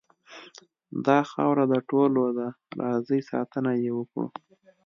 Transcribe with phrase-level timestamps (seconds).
[1.05, 2.47] داخاوره دټولو ډ ه ده
[2.81, 4.25] راځئ ساتنه یې وکړو.